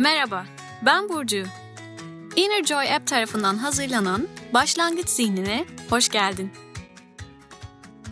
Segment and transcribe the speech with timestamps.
[0.00, 0.46] Merhaba,
[0.86, 1.44] ben Burcu.
[2.36, 6.52] Inner Joy App tarafından hazırlanan Başlangıç Zihnine hoş geldin.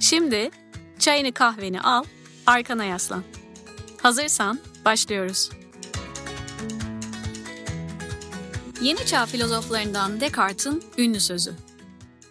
[0.00, 0.50] Şimdi
[0.98, 2.04] çayını kahveni al,
[2.46, 3.24] arkana yaslan.
[4.02, 5.50] Hazırsan başlıyoruz.
[8.80, 11.54] Yeni çağ filozoflarından Descartes'in ünlü sözü.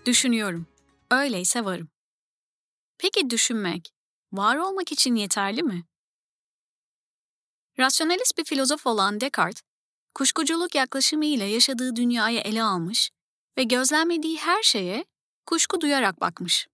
[0.06, 0.68] Düşünüyorum,
[1.12, 1.90] öyleyse varım.
[2.98, 3.90] Peki düşünmek,
[4.32, 5.84] var olmak için yeterli mi?
[7.82, 9.62] Rasyonalist bir filozof olan Descartes,
[10.16, 13.10] kuşkuculuk yaklaşımı ile yaşadığı dünyayı ele almış
[13.58, 15.06] ve gözlemlediği her şeye
[15.46, 16.68] kuşku duyarak bakmış.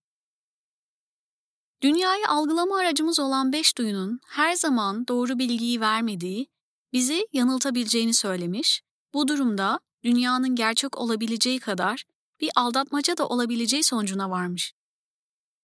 [1.82, 6.48] Dünyayı algılama aracımız olan beş duyunun her zaman doğru bilgiyi vermediği,
[6.94, 8.82] bizi yanıltabileceğini söylemiş,
[9.14, 12.04] bu durumda dünyanın gerçek olabileceği kadar
[12.42, 14.74] bir aldatmaca da olabileceği sonucuna varmış.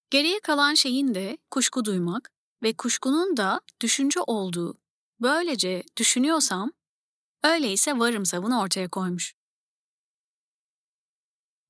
[0.10, 2.32] Geriye kalan şeyin de kuşku duymak
[2.64, 4.83] ve kuşkunun da düşünce olduğu
[5.24, 6.72] Böylece düşünüyorsam,
[7.44, 9.36] öyleyse varım savını ortaya koymuş.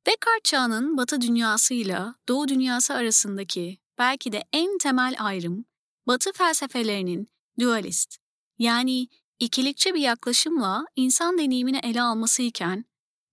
[0.08, 5.66] Descartes çağının Batı dünyasıyla Doğu dünyası arasındaki belki de en temel ayrım,
[6.08, 7.28] Batı felsefelerinin
[7.60, 8.18] dualist,
[8.58, 9.08] yani
[9.40, 12.86] ikilikçi bir yaklaşımla insan deneyimini ele alması iken,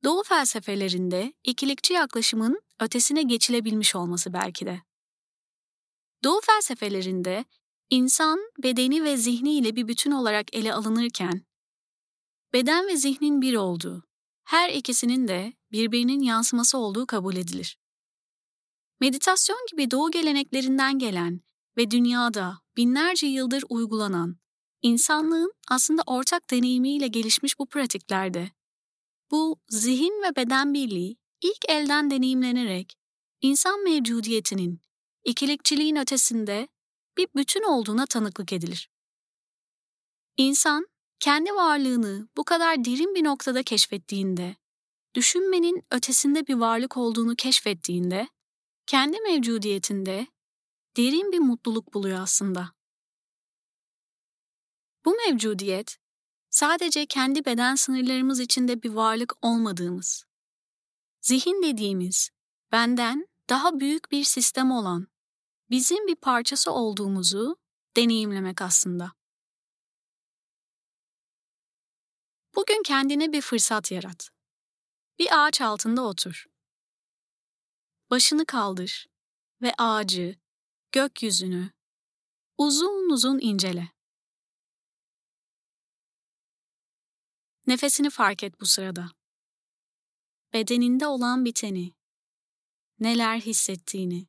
[0.05, 4.83] Doğu felsefelerinde ikilikçi yaklaşımın ötesine geçilebilmiş olması belki de.
[6.25, 7.45] Doğu felsefelerinde
[7.91, 11.43] İnsan bedeni ve zihni ile bir bütün olarak ele alınırken,
[12.53, 14.03] beden ve zihnin bir olduğu,
[14.45, 17.79] her ikisinin de birbirinin yansıması olduğu kabul edilir.
[19.01, 21.41] Meditasyon gibi doğu geleneklerinden gelen
[21.77, 24.37] ve dünyada binlerce yıldır uygulanan,
[24.83, 28.51] insanlığın aslında ortak deneyimiyle gelişmiş bu pratiklerde,
[29.31, 32.99] bu zihin ve beden birliği ilk elden deneyimlenerek
[33.41, 34.81] insan mevcudiyetinin
[35.25, 36.69] ikilikçiliğin ötesinde
[37.16, 38.91] bir bütün olduğuna tanıklık edilir.
[40.36, 40.86] İnsan,
[41.20, 44.56] kendi varlığını bu kadar derin bir noktada keşfettiğinde,
[45.14, 48.28] düşünmenin ötesinde bir varlık olduğunu keşfettiğinde,
[48.87, 50.26] kendi mevcudiyetinde
[50.97, 52.72] derin bir mutluluk buluyor aslında.
[55.04, 55.99] Bu mevcudiyet,
[56.50, 60.25] sadece kendi beden sınırlarımız içinde bir varlık olmadığımız,
[61.20, 62.31] zihin dediğimiz,
[62.72, 65.06] benden daha büyük bir sistem olan
[65.70, 67.56] bizim bir parçası olduğumuzu
[67.97, 69.12] deneyimlemek aslında.
[72.54, 74.31] Bugün kendine bir fırsat yarat.
[75.19, 76.47] Bir ağaç altında otur.
[78.10, 79.06] Başını kaldır
[79.62, 80.36] ve ağacı,
[80.92, 81.70] gökyüzünü
[82.58, 83.88] uzun uzun incele.
[87.66, 89.10] Nefesini fark et bu sırada.
[90.52, 91.94] Bedeninde olan biteni,
[92.98, 94.26] neler hissettiğini.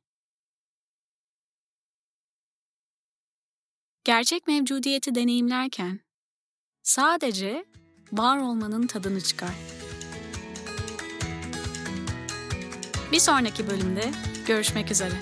[4.04, 6.00] Gerçek mevcudiyeti deneyimlerken
[6.82, 7.64] sadece
[8.12, 9.54] var olmanın tadını çıkar.
[13.12, 14.10] Bir sonraki bölümde
[14.46, 15.14] görüşmek üzere.